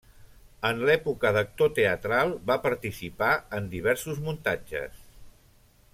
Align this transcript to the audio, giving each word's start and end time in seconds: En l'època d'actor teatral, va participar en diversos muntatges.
En 0.69 0.79
l'època 0.89 1.31
d'actor 1.35 1.69
teatral, 1.81 2.33
va 2.53 2.57
participar 2.65 3.31
en 3.59 3.69
diversos 3.75 4.23
muntatges. 4.31 5.01